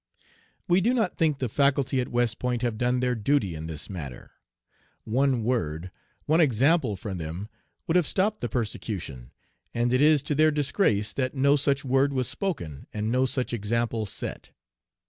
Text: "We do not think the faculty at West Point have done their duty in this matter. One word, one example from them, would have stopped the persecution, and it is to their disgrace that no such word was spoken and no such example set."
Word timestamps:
"We 0.67 0.81
do 0.81 0.95
not 0.95 1.15
think 1.15 1.37
the 1.37 1.47
faculty 1.47 2.01
at 2.01 2.07
West 2.07 2.39
Point 2.39 2.63
have 2.63 2.79
done 2.79 3.01
their 3.01 3.13
duty 3.13 3.53
in 3.53 3.67
this 3.67 3.87
matter. 3.87 4.31
One 5.03 5.43
word, 5.43 5.91
one 6.25 6.41
example 6.41 6.95
from 6.95 7.19
them, 7.19 7.49
would 7.85 7.95
have 7.95 8.07
stopped 8.07 8.41
the 8.41 8.49
persecution, 8.49 9.29
and 9.75 9.93
it 9.93 10.01
is 10.01 10.23
to 10.23 10.33
their 10.33 10.49
disgrace 10.49 11.13
that 11.13 11.35
no 11.35 11.55
such 11.55 11.85
word 11.85 12.13
was 12.13 12.27
spoken 12.27 12.87
and 12.91 13.11
no 13.11 13.27
such 13.27 13.53
example 13.53 14.07
set." 14.07 14.49